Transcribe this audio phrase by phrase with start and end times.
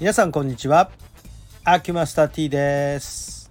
[0.00, 0.90] 皆さんこんにちは。
[1.62, 3.50] アキュマスター T です、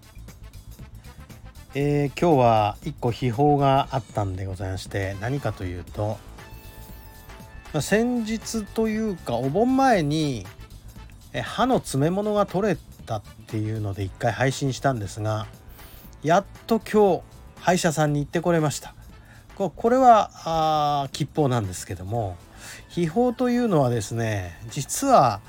[1.75, 6.17] えー今日は一個秘宝があったんでございまして何かというと、
[7.71, 10.47] まあ先日というかお盆前に
[11.43, 15.45] 歯の詰め物が取れたっていうので一回配信したんですが
[16.23, 17.21] やっと今日
[17.61, 18.95] 歯医者さんに行ってこれました。
[19.55, 22.37] これはあ吉報なんですけども
[22.87, 25.41] 秘宝というのはですね実は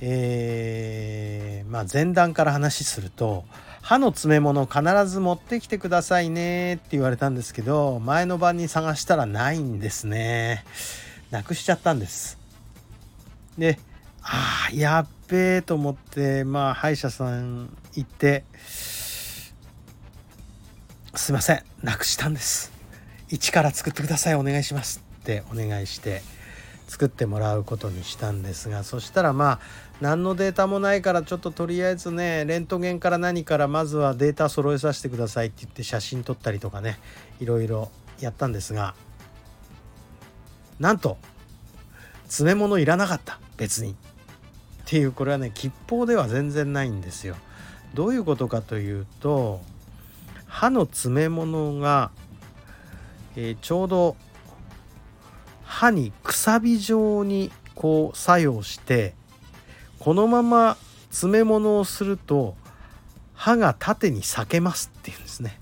[0.00, 3.44] えーまあ前段から話すると
[3.82, 10.64] 歯の詰め物必ず持ってきてくださいねって言われたんですけど前の晩に探したらないんですね。
[11.30, 12.38] なくしちゃったんです。
[13.58, 13.78] で
[14.22, 18.44] あーやっべえと思ってまあ歯医者さん行って
[21.14, 22.72] すいませんなくしたんです。
[23.28, 26.22] 一から作ってくださいお願いしますってお願いして
[26.86, 29.60] 作ってもらうことにしたんですがそしたらまあ
[30.00, 36.98] 何のデータもないからちょっととりあえずねレントゲンから何からまずはデータ揃えさせてくださいって言って写真撮ったりとかね
[37.40, 38.94] いろいろやったんですが
[40.78, 41.18] なんと
[42.24, 43.94] 詰め物いらなかった別にっ
[44.84, 47.36] ていうこれはね吉報では全然ないんですよ。
[47.94, 49.60] どういうことかというと
[50.46, 52.10] 歯の詰め物が、
[53.34, 54.16] えーちょうど
[55.66, 59.14] 歯にくさび状にこう作用して
[59.98, 60.78] このまま
[61.10, 62.56] 詰め物をすると
[63.34, 65.60] 歯が縦に裂けますっていうんですね。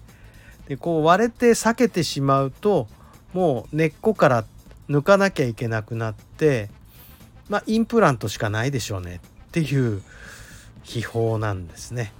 [0.68, 2.86] でこう割れて裂けてしまうと
[3.32, 4.44] もう根っこから
[4.88, 6.70] 抜かなきゃいけなくなって
[7.48, 10.02] まあインプラントしかないでしょうねっていう
[10.82, 12.12] 秘宝なんですね。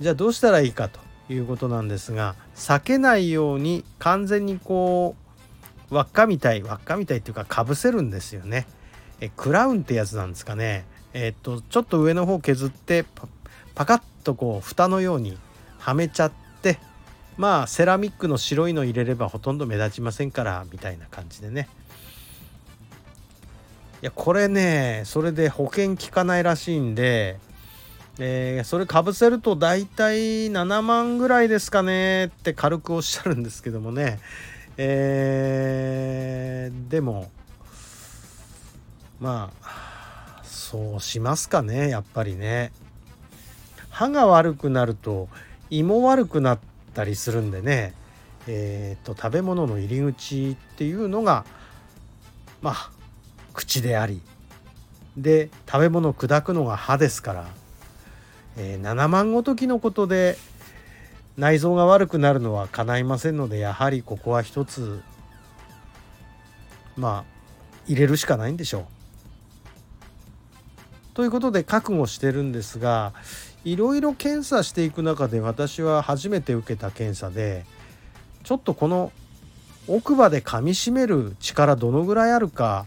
[0.00, 1.00] じゃあどうしたらいいかと
[1.32, 5.27] いうことなんですが裂けないように完全にこう
[5.90, 8.66] 輪っかみたい輪っかみたいっていうかかぶせるんですよね。
[9.20, 10.84] えクラウンってやつなんですかね。
[11.14, 13.28] えっとちょっと上の方削ってパ
[13.74, 15.38] パカッとこう蓋のように
[15.78, 16.32] はめちゃっ
[16.62, 16.78] て
[17.36, 21.68] まあセラミックの白いの入れればほとんど目立ちませんからみたいな感じでね。
[24.00, 27.40] いやこれねそれで保険効かないらしいんで、
[28.20, 34.20] えーそれかぶせると大体7万ぐらいですかねって軽くおっしゃるんですけどもね
[34.80, 37.30] えーでも
[39.20, 42.72] まあそうしますかねやっぱりね。
[43.90, 45.28] 歯が悪くなると
[45.70, 46.58] 胃も悪くなっ
[46.94, 47.92] たりするんでね。
[48.46, 51.44] えーと食べ物の入り口っていうのが
[52.62, 52.90] まあ
[53.52, 54.22] 口であり。
[55.16, 57.48] で食べ物砕くのが歯ですから、
[58.56, 60.38] えー7万ごときのことで
[61.38, 65.00] 内臓が悪くなるのは叶いませんのでやはりここは一つ
[66.96, 67.24] まあ
[67.86, 68.84] 入れるしかないんでしょう。
[71.14, 73.12] ということで覚悟してるんですが
[73.64, 77.64] いろいろ検査していく中で私は初めて受けた検査で
[78.44, 79.12] ちょっとこの
[79.88, 82.86] 奥歯で噛みしめる力どのぐらいあるか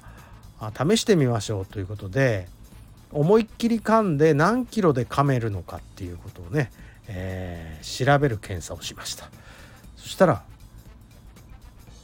[0.77, 2.47] 試してみましょうということで
[3.11, 6.71] 思いっきり噛んで何キロで噛めるのかっていうことをね、
[7.13, 7.71] えー
[8.05, 9.29] 調べる検査をしました。
[9.97, 10.43] そしたら、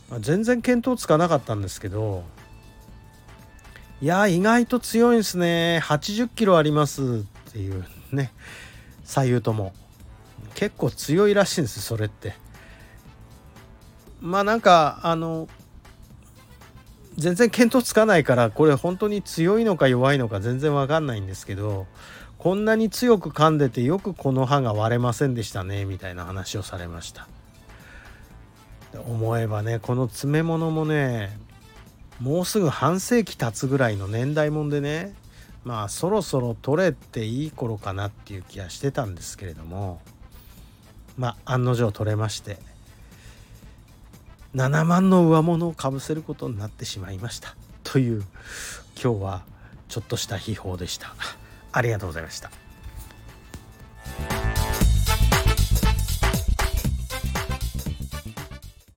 [0.09, 2.23] まあ全然見当つかなかったんですけど
[4.01, 5.81] いや意外と強いんですね。
[5.83, 7.25] 80キロあります。
[7.49, 8.31] っていうね。
[9.03, 9.73] 左右とも。
[10.53, 12.35] 結構強いらしいんですそれって。
[14.21, 15.47] まあなんかあの
[17.17, 21.87] 全然見当つかないからこれ本当に強いのか弱いのか全然わかんないんですけど
[22.47, 27.27] こんなに強く噛んでてよくこの歯が割れませんでしたねみたいな話をされました。
[29.05, 31.37] 思えばねこの詰め物もね
[32.21, 35.13] もうすぐ半世紀経つぐらいの年代もんでね
[35.65, 39.99] まあそろそろ取れていい頃かなっていう気がしてたんですけれども
[41.17, 42.59] まあ案の定取れまして
[44.55, 47.57] 7万の上物をかぶせることになってしまいました。
[47.83, 48.23] という
[48.95, 49.43] 今日は
[49.89, 51.13] ちょっとした秘宝でした。
[51.77, 52.66] ありがとうございました。